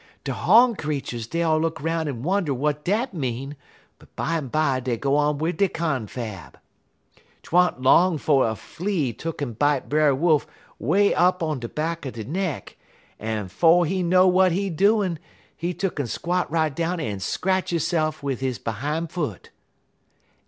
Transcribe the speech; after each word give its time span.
_'"De 0.23 0.33
hawn 0.33 0.75
creeturs 0.75 1.27
dey 1.27 1.43
all 1.43 1.59
look 1.59 1.79
'roun' 1.79 2.07
en 2.07 2.23
wonder 2.23 2.53
w'at 2.53 2.83
dat 2.83 3.13
mean, 3.13 3.55
but 3.99 4.09
bimeby 4.15 4.81
dey 4.83 4.97
go 4.97 5.15
on 5.15 5.37
wid 5.37 5.57
dey 5.57 5.67
confab. 5.67 6.57
'T 7.43 7.49
wa'n't 7.51 7.83
long 7.83 8.17
'fo' 8.17 8.41
a 8.41 8.55
flea 8.55 9.13
tuck'n 9.13 9.55
bite 9.59 9.89
Brer 9.89 10.15
Wolf 10.15 10.47
'way 10.79 11.13
up 11.13 11.43
on 11.43 11.59
de 11.59 11.69
back 11.69 12.03
er 12.07 12.09
de 12.09 12.23
neck, 12.23 12.77
en 13.19 13.47
'fo' 13.47 13.83
he 13.83 14.01
know 14.01 14.27
what 14.27 14.51
he 14.51 14.71
doin', 14.71 15.19
he 15.55 15.71
tuck'n 15.71 16.07
squat 16.07 16.49
right 16.49 16.75
down 16.75 16.99
en 16.99 17.19
scratch 17.19 17.69
hisse'f 17.69 18.23
wid 18.23 18.39
his 18.39 18.57
behime 18.57 19.05
foot." 19.05 19.51